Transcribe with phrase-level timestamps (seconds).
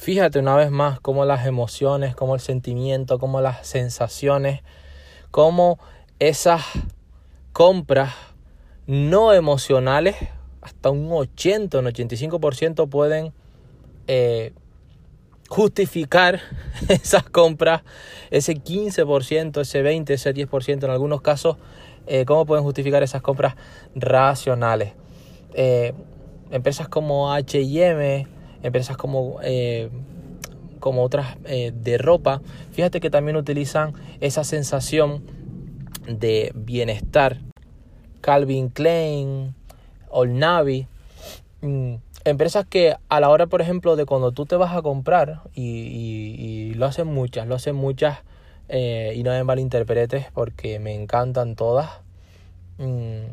[0.00, 4.62] Fíjate una vez más cómo las emociones, cómo el sentimiento, cómo las sensaciones,
[5.30, 5.78] cómo
[6.18, 6.62] esas
[7.52, 8.14] compras
[8.86, 10.16] no emocionales,
[10.62, 13.34] hasta un 80, un 85% pueden
[14.06, 14.54] eh,
[15.50, 16.40] justificar
[16.88, 17.82] esas compras,
[18.30, 21.58] ese 15%, ese 20%, ese 10% en algunos casos,
[22.06, 23.54] eh, cómo pueden justificar esas compras
[23.94, 24.94] racionales.
[25.52, 25.92] Eh,
[26.50, 29.38] empresas como HM, empresas como,
[30.78, 32.42] como otras de ropa,
[32.72, 35.22] fíjate que también utilizan esa sensación
[36.06, 37.38] de bienestar.
[38.20, 39.54] Calvin Klein,
[40.08, 40.86] Old Navy.
[41.62, 45.42] Mm, empresas que a la hora, por ejemplo, de cuando tú te vas a comprar,
[45.54, 48.18] y, lo hacen muchas, lo hacen muchas,
[48.68, 51.90] eh, y no me malinterpretes porque me encantan todas,
[52.78, 53.32] mm,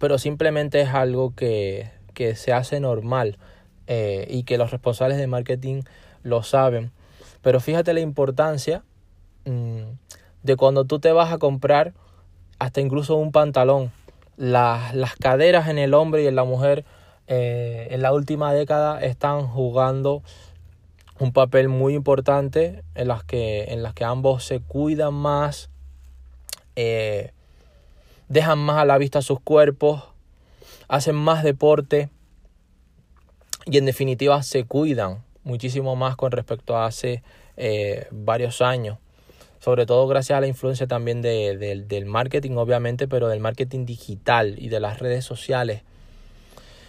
[0.00, 3.38] pero simplemente es algo que, que se hace normal
[3.86, 5.82] eh, y que los responsables de marketing
[6.22, 6.92] lo saben.
[7.42, 8.82] Pero fíjate la importancia
[9.44, 9.82] mm,
[10.42, 11.92] de cuando tú te vas a comprar
[12.58, 13.92] hasta incluso un pantalón.
[14.36, 16.84] Las, las caderas en el hombre y en la mujer
[17.26, 20.22] eh, en la última década están jugando
[21.18, 25.70] un papel muy importante en las que, en las que ambos se cuidan más,
[26.76, 27.32] eh,
[28.28, 30.02] dejan más a la vista sus cuerpos,
[30.88, 32.10] hacen más deporte
[33.66, 37.22] y en definitiva se cuidan muchísimo más con respecto a hace
[37.56, 38.98] eh, varios años
[39.64, 44.68] sobre todo gracias a la influencia también del marketing, obviamente, pero del marketing digital y
[44.68, 45.80] de las redes sociales.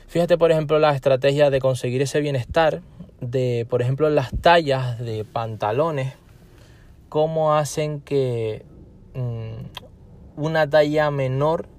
[0.07, 2.81] Fíjate, por ejemplo, la estrategia de conseguir ese bienestar,
[3.21, 6.15] de, por ejemplo, las tallas de pantalones,
[7.07, 8.65] cómo hacen que
[9.13, 11.69] mm, una talla menor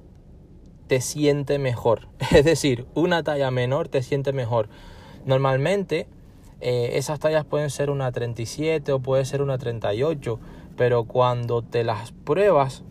[0.87, 2.09] te siente mejor.
[2.33, 4.69] Es decir, una talla menor te siente mejor.
[5.25, 6.07] Normalmente
[6.61, 10.39] eh, esas tallas pueden ser una 37 o puede ser una 38,
[10.77, 12.85] pero cuando te las pruebas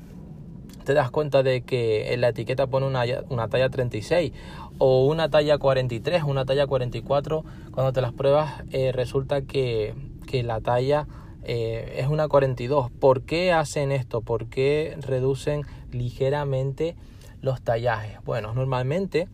[0.85, 4.31] te das cuenta de que en la etiqueta pone una, una talla 36
[4.77, 9.95] o una talla 43, una talla 44, cuando te las pruebas eh, resulta que,
[10.27, 11.07] que, la talla
[11.43, 12.91] eh, es una 42.
[12.91, 14.21] ¿Por qué hacen esto?
[14.21, 15.63] ¿Por qué reducen
[15.95, 16.95] ligeramente
[17.41, 18.23] los tallajes?
[18.23, 19.27] Bueno, normalmente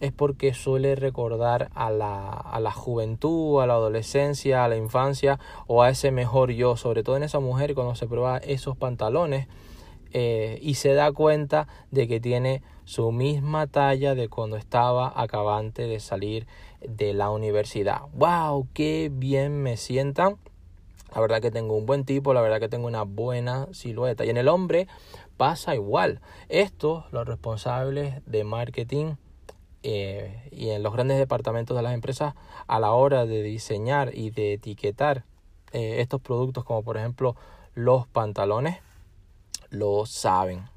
[0.00, 5.40] es porque suele recordar a la, a la juventud, a la adolescencia, a la infancia
[5.66, 9.48] o a ese mejor yo, sobre todo en esa mujer cuando se prueba esos pantalones
[10.12, 15.82] eh, y se da cuenta de que tiene su misma talla de cuando estaba acabante
[15.82, 16.46] de salir
[16.80, 18.02] de la universidad.
[18.14, 18.68] ¡Wow!
[18.72, 20.36] ¡Qué bien me sientan!
[21.14, 24.24] La verdad que tengo un buen tipo, la verdad que tengo una buena silueta.
[24.24, 24.86] Y en el hombre
[25.36, 26.20] pasa igual.
[26.48, 29.14] Esto, los responsables de marketing
[29.82, 32.34] eh, y en los grandes departamentos de las empresas
[32.66, 35.24] a la hora de diseñar y de etiquetar
[35.72, 37.36] eh, estos productos como por ejemplo
[37.74, 38.78] los pantalones
[39.70, 40.68] lo saben.